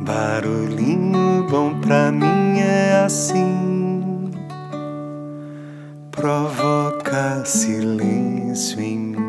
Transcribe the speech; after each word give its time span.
Barulhinho 0.00 1.44
bom 1.50 1.80
pra 1.80 2.12
mim 2.12 2.60
é 2.60 3.02
assim, 3.04 4.30
provoca 6.12 7.44
silêncio 7.44 8.80
em 8.80 8.98
mim. 8.98 9.28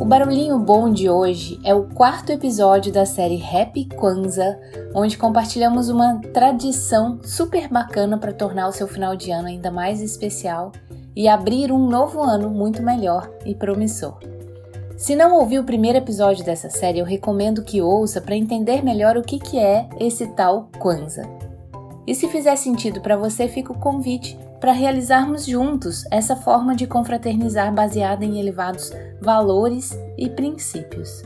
O 0.00 0.04
Barulhinho 0.06 0.58
Bom 0.60 0.92
de 0.92 1.10
hoje 1.10 1.58
é 1.64 1.74
o 1.74 1.84
quarto 1.84 2.30
episódio 2.30 2.92
da 2.92 3.04
série 3.04 3.42
Happy 3.42 3.88
Kwanzaa, 3.88 4.56
onde 4.94 5.18
compartilhamos 5.18 5.88
uma 5.88 6.20
tradição 6.32 7.18
super 7.24 7.68
bacana 7.68 8.16
para 8.16 8.32
tornar 8.32 8.68
o 8.68 8.72
seu 8.72 8.86
final 8.86 9.16
de 9.16 9.32
ano 9.32 9.48
ainda 9.48 9.72
mais 9.72 10.00
especial 10.00 10.70
e 11.16 11.28
abrir 11.28 11.70
um 11.70 11.88
novo 11.88 12.22
ano 12.22 12.50
muito 12.50 12.82
melhor 12.82 13.30
e 13.44 13.54
promissor. 13.54 14.18
Se 14.96 15.16
não 15.16 15.34
ouviu 15.34 15.62
o 15.62 15.66
primeiro 15.66 15.98
episódio 15.98 16.44
dessa 16.44 16.70
série, 16.70 17.00
eu 17.00 17.04
recomendo 17.04 17.64
que 17.64 17.82
ouça 17.82 18.20
para 18.20 18.36
entender 18.36 18.82
melhor 18.82 19.16
o 19.16 19.22
que, 19.22 19.38
que 19.38 19.58
é 19.58 19.88
esse 19.98 20.26
tal 20.28 20.68
Kwanzaa. 20.78 21.28
E 22.06 22.14
se 22.14 22.28
fizer 22.28 22.56
sentido 22.56 23.00
para 23.00 23.16
você, 23.16 23.48
fica 23.48 23.72
o 23.72 23.78
convite 23.78 24.38
para 24.60 24.72
realizarmos 24.72 25.44
juntos 25.44 26.04
essa 26.10 26.36
forma 26.36 26.74
de 26.74 26.86
confraternizar 26.86 27.74
baseada 27.74 28.24
em 28.24 28.38
elevados 28.38 28.92
valores 29.20 29.98
e 30.16 30.28
princípios. 30.28 31.22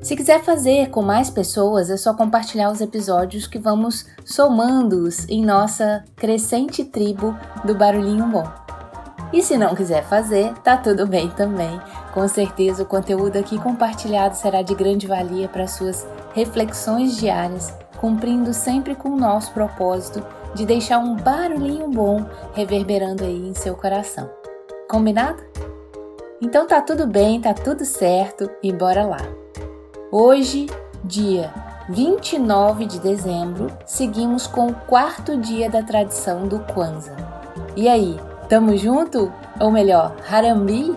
Se 0.00 0.16
quiser 0.16 0.42
fazer 0.42 0.90
com 0.90 1.02
mais 1.02 1.30
pessoas, 1.30 1.88
é 1.88 1.96
só 1.96 2.12
compartilhar 2.14 2.72
os 2.72 2.80
episódios 2.80 3.46
que 3.46 3.58
vamos 3.58 4.06
somando-os 4.24 5.28
em 5.28 5.44
nossa 5.44 6.04
crescente 6.16 6.84
tribo 6.84 7.36
do 7.64 7.74
Barulhinho 7.76 8.26
Bom. 8.26 8.61
E 9.32 9.42
se 9.42 9.56
não 9.56 9.74
quiser 9.74 10.04
fazer, 10.04 10.52
tá 10.62 10.76
tudo 10.76 11.06
bem 11.06 11.30
também. 11.30 11.80
Com 12.12 12.28
certeza 12.28 12.82
o 12.82 12.86
conteúdo 12.86 13.38
aqui 13.38 13.58
compartilhado 13.58 14.36
será 14.36 14.60
de 14.60 14.74
grande 14.74 15.06
valia 15.06 15.48
para 15.48 15.66
suas 15.66 16.06
reflexões 16.34 17.16
diárias, 17.16 17.74
cumprindo 17.98 18.52
sempre 18.52 18.94
com 18.94 19.10
o 19.10 19.16
nosso 19.16 19.52
propósito 19.52 20.22
de 20.54 20.66
deixar 20.66 20.98
um 20.98 21.16
barulhinho 21.16 21.88
bom 21.88 22.26
reverberando 22.52 23.24
aí 23.24 23.48
em 23.48 23.54
seu 23.54 23.74
coração. 23.74 24.28
Combinado? 24.88 25.42
Então 26.40 26.66
tá 26.66 26.82
tudo 26.82 27.06
bem, 27.06 27.40
tá 27.40 27.54
tudo 27.54 27.84
certo 27.84 28.50
e 28.62 28.72
bora 28.72 29.06
lá. 29.06 29.20
Hoje, 30.10 30.66
dia 31.02 31.50
29 31.88 32.84
de 32.84 32.98
dezembro, 32.98 33.68
seguimos 33.86 34.46
com 34.46 34.66
o 34.66 34.74
quarto 34.74 35.36
dia 35.36 35.70
da 35.70 35.82
tradição 35.82 36.46
do 36.46 36.60
Kwanzaa. 36.60 37.16
E 37.74 37.88
aí, 37.88 38.20
Tamo 38.52 38.76
junto? 38.76 39.32
Ou 39.58 39.70
melhor, 39.70 40.14
Harambi? 40.30 40.94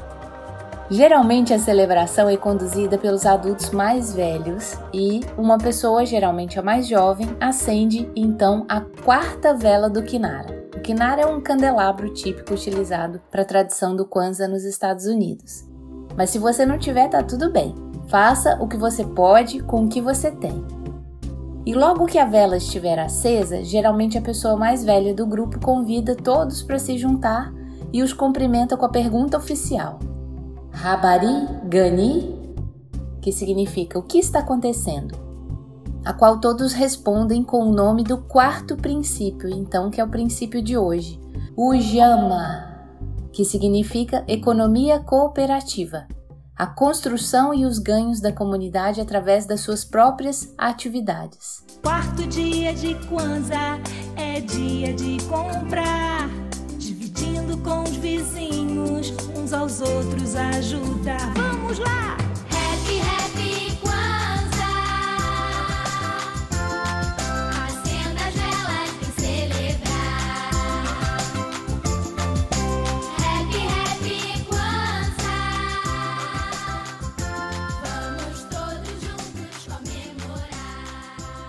Geralmente 0.88 1.52
a 1.52 1.58
celebração 1.58 2.30
é 2.30 2.36
conduzida 2.38 2.96
pelos 2.96 3.26
adultos 3.26 3.68
mais 3.72 4.14
velhos 4.14 4.74
e 4.90 5.20
uma 5.36 5.58
pessoa, 5.58 6.06
geralmente 6.06 6.58
a 6.58 6.62
mais 6.62 6.88
jovem, 6.88 7.28
acende 7.38 8.10
então 8.16 8.64
a 8.70 8.80
quarta 8.80 9.52
vela 9.52 9.90
do 9.90 10.02
Kinara. 10.02 10.66
O 10.74 10.80
Kinara 10.80 11.20
é 11.20 11.26
um 11.26 11.42
candelabro 11.42 12.08
típico 12.14 12.54
utilizado 12.54 13.20
para 13.30 13.42
a 13.42 13.44
tradição 13.44 13.94
do 13.94 14.06
Kwanzaa 14.06 14.48
nos 14.48 14.64
Estados 14.64 15.04
Unidos. 15.04 15.62
Mas 16.16 16.30
se 16.30 16.38
você 16.38 16.64
não 16.64 16.78
tiver, 16.78 17.10
tá 17.10 17.22
tudo 17.22 17.52
bem. 17.52 17.74
Faça 18.08 18.56
o 18.62 18.66
que 18.66 18.78
você 18.78 19.04
pode 19.04 19.62
com 19.64 19.84
o 19.84 19.88
que 19.90 20.00
você 20.00 20.30
tem. 20.30 20.64
E 21.66 21.74
logo 21.74 22.06
que 22.06 22.16
a 22.16 22.24
vela 22.24 22.56
estiver 22.56 22.96
acesa, 22.96 23.64
geralmente 23.64 24.16
a 24.16 24.22
pessoa 24.22 24.56
mais 24.56 24.84
velha 24.84 25.12
do 25.12 25.26
grupo 25.26 25.58
convida 25.58 26.14
todos 26.14 26.62
para 26.62 26.78
se 26.78 26.96
juntar 26.96 27.52
e 27.92 28.04
os 28.04 28.12
cumprimenta 28.12 28.76
com 28.76 28.86
a 28.86 28.88
pergunta 28.88 29.36
oficial: 29.36 29.98
Rabari 30.70 31.48
Gani? 31.64 32.54
Que 33.20 33.32
significa 33.32 33.98
o 33.98 34.04
que 34.04 34.18
está 34.18 34.38
acontecendo? 34.38 35.18
A 36.04 36.12
qual 36.12 36.38
todos 36.38 36.72
respondem 36.72 37.42
com 37.42 37.58
o 37.64 37.72
nome 37.72 38.04
do 38.04 38.18
quarto 38.18 38.76
princípio, 38.76 39.48
então, 39.48 39.90
que 39.90 40.00
é 40.00 40.04
o 40.04 40.08
princípio 40.08 40.62
de 40.62 40.78
hoje, 40.78 41.18
o 41.56 41.74
Jama, 41.74 42.64
que 43.32 43.44
significa 43.44 44.22
economia 44.28 45.00
cooperativa 45.00 46.06
a 46.56 46.66
construção 46.66 47.52
e 47.52 47.66
os 47.66 47.78
ganhos 47.78 48.20
da 48.20 48.32
comunidade 48.32 49.00
através 49.00 49.44
das 49.44 49.60
suas 49.60 49.84
próprias 49.84 50.54
atividades. 50.56 51.62
Quarto 51.82 52.26
dia 52.26 52.72
de 52.72 52.94
Kwanzaa 53.06 53.78
é 54.16 54.40
dia 54.40 54.94
de 54.94 55.18
comprar, 55.24 56.28
dividindo 56.78 57.58
com 57.58 57.82
os 57.82 57.96
vizinhos, 57.96 59.12
uns 59.36 59.52
aos 59.52 59.80
outros 59.82 60.34
ajudar. 60.34 61.15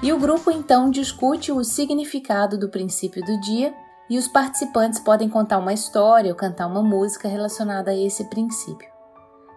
E 0.07 0.13
o 0.13 0.17
grupo 0.17 0.49
então 0.49 0.89
discute 0.89 1.51
o 1.51 1.65
significado 1.65 2.57
do 2.57 2.69
princípio 2.69 3.21
do 3.25 3.37
dia 3.41 3.73
e 4.09 4.17
os 4.17 4.25
participantes 4.25 5.01
podem 5.01 5.27
contar 5.27 5.57
uma 5.57 5.73
história 5.73 6.31
ou 6.31 6.35
cantar 6.37 6.65
uma 6.67 6.81
música 6.81 7.27
relacionada 7.27 7.91
a 7.91 7.93
esse 7.93 8.23
princípio. 8.29 8.87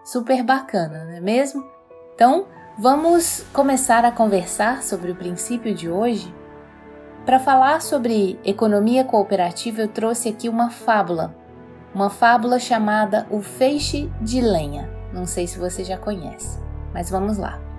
Super 0.03 0.43
bacana, 0.43 1.05
não 1.05 1.13
é 1.13 1.21
mesmo? 1.21 1.63
Então, 2.13 2.47
vamos 2.77 3.45
começar 3.53 4.03
a 4.03 4.11
conversar 4.11 4.83
sobre 4.83 5.11
o 5.11 5.15
princípio 5.15 5.73
de 5.73 5.89
hoje? 5.89 6.35
Para 7.25 7.39
falar 7.39 7.81
sobre 7.81 8.37
economia 8.43 9.05
cooperativa, 9.05 9.79
eu 9.79 9.87
trouxe 9.87 10.27
aqui 10.27 10.49
uma 10.49 10.69
fábula, 10.69 11.33
uma 11.95 12.09
fábula 12.09 12.59
chamada 12.59 13.25
O 13.31 13.41
Feixe 13.41 14.11
de 14.19 14.41
Lenha. 14.41 14.91
Não 15.13 15.25
sei 15.25 15.47
se 15.47 15.57
você 15.57 15.85
já 15.85 15.97
conhece, 15.97 16.59
mas 16.93 17.09
vamos 17.09 17.37
lá. 17.37 17.70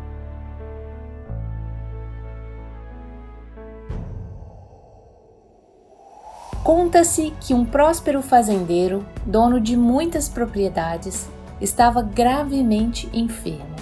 Conta-se 6.62 7.34
que 7.40 7.52
um 7.52 7.64
próspero 7.64 8.22
fazendeiro, 8.22 9.04
dono 9.26 9.60
de 9.60 9.76
muitas 9.76 10.28
propriedades, 10.28 11.28
estava 11.60 12.02
gravemente 12.02 13.10
enfermo. 13.12 13.74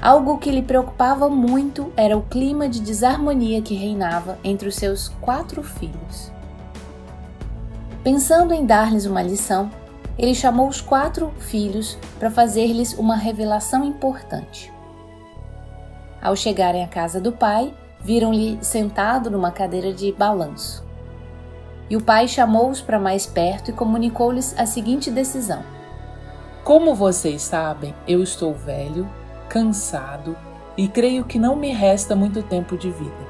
Algo 0.00 0.38
que 0.38 0.50
lhe 0.50 0.62
preocupava 0.62 1.28
muito 1.28 1.92
era 1.94 2.16
o 2.16 2.22
clima 2.22 2.70
de 2.70 2.80
desarmonia 2.80 3.60
que 3.60 3.74
reinava 3.74 4.38
entre 4.42 4.66
os 4.66 4.76
seus 4.76 5.08
quatro 5.20 5.62
filhos. 5.62 6.32
Pensando 8.02 8.54
em 8.54 8.64
dar-lhes 8.64 9.04
uma 9.04 9.22
lição, 9.22 9.70
ele 10.16 10.34
chamou 10.34 10.68
os 10.68 10.80
quatro 10.80 11.30
filhos 11.38 11.98
para 12.18 12.30
fazer-lhes 12.30 12.94
uma 12.94 13.14
revelação 13.14 13.84
importante. 13.84 14.72
Ao 16.22 16.34
chegarem 16.34 16.82
à 16.82 16.88
casa 16.88 17.20
do 17.20 17.30
pai, 17.30 17.74
viram-lhe 18.00 18.58
sentado 18.62 19.30
numa 19.30 19.50
cadeira 19.50 19.92
de 19.92 20.12
balanço. 20.12 20.87
E 21.90 21.96
o 21.96 22.02
pai 22.02 22.28
chamou-os 22.28 22.80
para 22.80 22.98
mais 22.98 23.26
perto 23.26 23.70
e 23.70 23.74
comunicou-lhes 23.74 24.54
a 24.58 24.66
seguinte 24.66 25.10
decisão: 25.10 25.62
Como 26.62 26.94
vocês 26.94 27.42
sabem, 27.42 27.94
eu 28.06 28.22
estou 28.22 28.54
velho, 28.54 29.08
cansado 29.48 30.36
e 30.76 30.86
creio 30.86 31.24
que 31.24 31.38
não 31.38 31.56
me 31.56 31.72
resta 31.72 32.14
muito 32.14 32.42
tempo 32.42 32.76
de 32.76 32.90
vida. 32.90 33.28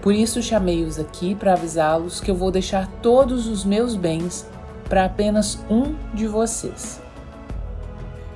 Por 0.00 0.14
isso 0.14 0.42
chamei-os 0.42 0.98
aqui 0.98 1.34
para 1.34 1.52
avisá-los 1.52 2.20
que 2.20 2.30
eu 2.30 2.34
vou 2.34 2.50
deixar 2.50 2.88
todos 3.02 3.46
os 3.46 3.64
meus 3.64 3.94
bens 3.94 4.46
para 4.88 5.04
apenas 5.04 5.58
um 5.68 5.94
de 6.14 6.26
vocês. 6.26 7.00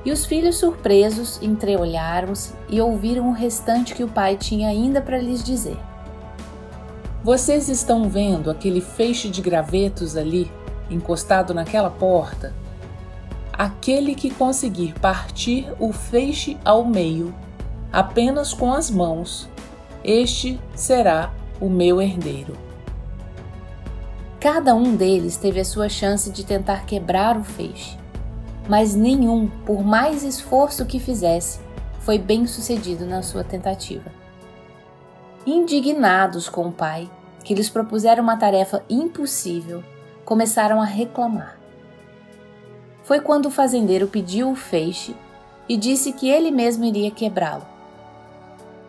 E 0.05 0.11
os 0.11 0.27
filhos 0.27 0.59
surpresos 0.59 1.41
entreolharam-se 1.41 2.53
e 2.69 2.81
ouviram 2.81 3.29
o 3.29 3.33
restante 3.33 3.95
que 3.95 4.03
o 4.03 4.09
pai 4.09 4.37
tinha 4.37 4.69
ainda 4.69 5.01
para 5.01 5.19
lhes 5.19 5.43
dizer. 5.43 5.79
Vocês 7.25 7.69
estão 7.69 8.09
vendo 8.09 8.51
aquele 8.51 8.81
feixe 8.81 9.29
de 9.29 9.41
gravetos 9.41 10.17
ali, 10.17 10.51
encostado 10.91 11.55
naquela 11.55 11.89
porta? 11.89 12.53
Aquele 13.53 14.17
que 14.17 14.29
conseguir 14.29 14.93
partir 14.99 15.73
o 15.79 15.93
feixe 15.93 16.59
ao 16.65 16.85
meio, 16.85 17.33
apenas 17.93 18.53
com 18.53 18.73
as 18.73 18.91
mãos, 18.91 19.49
este 20.03 20.61
será 20.75 21.33
o 21.61 21.71
meu 21.71 22.03
herdeiro. 22.03 22.55
Cada 24.41 24.75
um 24.75 24.97
deles 24.97 25.37
teve 25.37 25.61
a 25.61 25.65
sua 25.65 25.89
chance 25.89 26.29
de 26.29 26.45
tentar 26.45 26.87
quebrar 26.87 27.37
o 27.37 27.45
feixe, 27.45 27.97
mas 28.69 28.97
nenhum, 28.97 29.47
por 29.65 29.85
mais 29.85 30.25
esforço 30.25 30.85
que 30.85 30.99
fizesse, 30.99 31.61
foi 32.01 32.19
bem 32.19 32.49
sucedido 32.49 33.07
na 33.07 33.23
sua 33.23 33.45
tentativa. 33.45 34.22
Indignados 35.45 36.49
com 36.49 36.69
o 36.69 36.73
pai, 36.73 37.11
que 37.43 37.53
lhes 37.53 37.69
propuseram 37.69 38.23
uma 38.23 38.37
tarefa 38.37 38.85
impossível, 38.89 39.83
começaram 40.25 40.81
a 40.81 40.85
reclamar. 40.85 41.59
foi 43.03 43.21
quando 43.21 43.47
o 43.47 43.51
fazendeiro 43.51 44.07
pediu 44.07 44.53
o 44.53 44.55
feixe 44.55 45.17
e 45.69 45.77
disse 45.77 46.13
que 46.13 46.31
ele 46.31 46.53
mesmo 46.53 46.85
iria 46.85 47.11
quebrá-lo. 47.11 47.67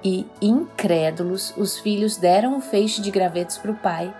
E, 0.04 0.28
incrédulos, 0.40 1.54
os 1.58 1.80
filhos 1.80 2.18
deram 2.18 2.58
o 2.58 2.62
feixe 2.62 3.02
de 3.02 3.10
gravetos 3.10 3.58
para 3.58 3.72
o 3.72 3.76
pai, 3.76 4.14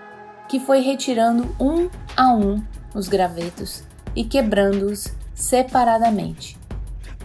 que 0.50 0.60
foi 0.60 0.80
retirando 0.80 1.56
um 1.60 1.90
a 2.18 2.34
um 2.34 2.64
os 2.96 3.08
gravetos 3.08 3.84
e 4.16 4.24
quebrando-os 4.24 5.14
separadamente, 5.36 6.58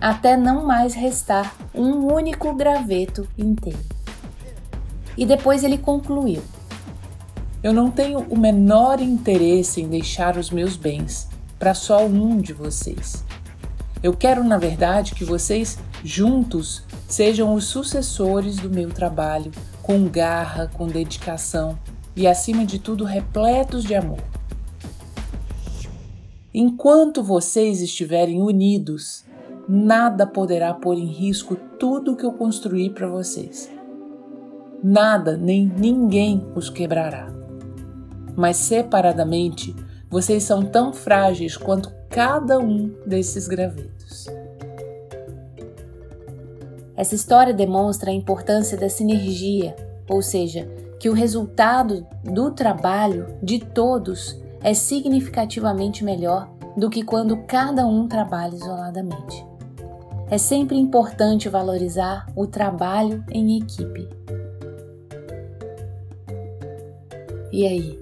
até 0.00 0.36
não 0.36 0.66
mais 0.66 0.94
restar 0.94 1.54
um 1.74 2.12
único 2.12 2.52
graveto 2.52 3.26
inteiro. 3.38 3.97
E 5.18 5.26
depois 5.26 5.64
ele 5.64 5.76
concluiu: 5.76 6.40
Eu 7.60 7.72
não 7.72 7.90
tenho 7.90 8.20
o 8.20 8.38
menor 8.38 9.00
interesse 9.00 9.82
em 9.82 9.88
deixar 9.88 10.36
os 10.36 10.48
meus 10.48 10.76
bens 10.76 11.28
para 11.58 11.74
só 11.74 12.06
um 12.06 12.40
de 12.40 12.52
vocês. 12.52 13.24
Eu 14.00 14.16
quero, 14.16 14.44
na 14.44 14.56
verdade, 14.56 15.16
que 15.16 15.24
vocês 15.24 15.76
juntos 16.04 16.84
sejam 17.08 17.52
os 17.52 17.64
sucessores 17.64 18.58
do 18.58 18.70
meu 18.70 18.90
trabalho, 18.90 19.50
com 19.82 20.04
garra, 20.04 20.70
com 20.72 20.86
dedicação 20.86 21.76
e, 22.14 22.28
acima 22.28 22.64
de 22.64 22.78
tudo, 22.78 23.04
repletos 23.04 23.82
de 23.82 23.96
amor. 23.96 24.20
Enquanto 26.54 27.24
vocês 27.24 27.82
estiverem 27.82 28.40
unidos, 28.40 29.24
nada 29.68 30.24
poderá 30.28 30.72
pôr 30.72 30.96
em 30.96 31.06
risco 31.06 31.56
tudo 31.56 32.14
que 32.14 32.24
eu 32.24 32.32
construí 32.32 32.88
para 32.88 33.08
vocês. 33.08 33.77
Nada 34.82 35.36
nem 35.36 35.66
ninguém 35.66 36.46
os 36.54 36.70
quebrará. 36.70 37.28
Mas 38.36 38.56
separadamente, 38.56 39.74
vocês 40.08 40.44
são 40.44 40.64
tão 40.64 40.92
frágeis 40.92 41.56
quanto 41.56 41.92
cada 42.08 42.58
um 42.58 42.94
desses 43.04 43.48
gravetos. 43.48 44.26
Essa 46.96 47.14
história 47.14 47.52
demonstra 47.52 48.10
a 48.10 48.14
importância 48.14 48.76
da 48.76 48.88
sinergia, 48.88 49.74
ou 50.08 50.22
seja, 50.22 50.68
que 50.98 51.08
o 51.08 51.12
resultado 51.12 52.06
do 52.24 52.50
trabalho 52.50 53.26
de 53.42 53.60
todos 53.60 54.40
é 54.62 54.74
significativamente 54.74 56.04
melhor 56.04 56.48
do 56.76 56.88
que 56.90 57.02
quando 57.02 57.36
cada 57.44 57.86
um 57.86 58.06
trabalha 58.06 58.54
isoladamente. 58.54 59.44
É 60.30 60.38
sempre 60.38 60.76
importante 60.76 61.48
valorizar 61.48 62.26
o 62.36 62.46
trabalho 62.46 63.24
em 63.30 63.58
equipe. 63.58 64.08
E 67.58 67.66
aí, 67.66 68.00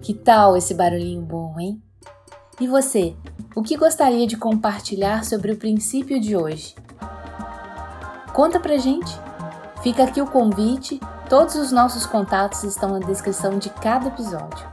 que 0.00 0.12
tal 0.12 0.56
esse 0.56 0.74
barulhinho 0.74 1.22
bom, 1.22 1.54
hein? 1.56 1.80
E 2.60 2.66
você, 2.66 3.14
o 3.54 3.62
que 3.62 3.76
gostaria 3.76 4.26
de 4.26 4.36
compartilhar 4.36 5.24
sobre 5.24 5.52
o 5.52 5.56
princípio 5.56 6.20
de 6.20 6.36
hoje? 6.36 6.74
Conta 8.32 8.58
pra 8.58 8.78
gente! 8.78 9.16
Fica 9.84 10.02
aqui 10.02 10.20
o 10.20 10.26
convite, 10.26 10.98
todos 11.28 11.54
os 11.54 11.70
nossos 11.70 12.06
contatos 12.06 12.64
estão 12.64 12.88
na 12.90 12.98
descrição 12.98 13.56
de 13.56 13.70
cada 13.70 14.08
episódio. 14.08 14.66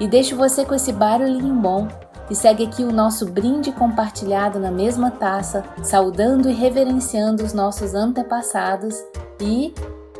E 0.00 0.08
deixo 0.08 0.34
você 0.34 0.64
com 0.64 0.74
esse 0.74 0.90
barulhinho 0.90 1.56
bom 1.56 1.88
e 2.30 2.34
segue 2.34 2.64
aqui 2.64 2.82
o 2.82 2.90
nosso 2.90 3.26
brinde 3.26 3.70
compartilhado 3.70 4.58
na 4.58 4.70
mesma 4.70 5.10
taça, 5.10 5.62
saudando 5.82 6.48
e 6.48 6.54
reverenciando 6.54 7.44
os 7.44 7.52
nossos 7.52 7.94
antepassados 7.94 8.96
e 9.38 9.74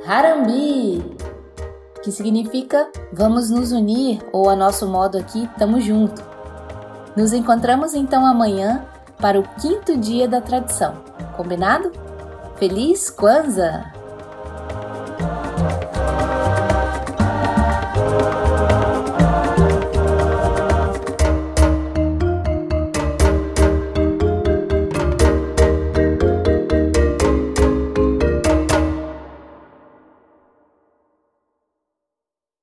Harambi! 0.07 1.20
Que 2.03 2.11
significa 2.11 2.89
vamos 3.13 3.51
nos 3.51 3.73
unir 3.73 4.21
ou 4.33 4.49
a 4.49 4.57
nosso 4.57 4.87
modo 4.87 5.19
aqui, 5.19 5.49
tamo 5.59 5.81
junto. 5.81 6.23
Nos 7.17 7.33
encontramos 7.33 7.95
então 7.95 8.25
amanhã 8.25 8.85
para 9.19 9.39
o 9.39 9.43
quinto 9.61 9.97
dia 9.97 10.27
da 10.27 10.41
tradição. 10.41 11.03
Combinado? 11.37 11.93
Feliz 12.57 13.11
Kwanzaa! 13.11 14.00